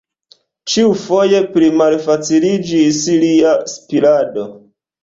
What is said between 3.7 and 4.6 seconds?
spirado.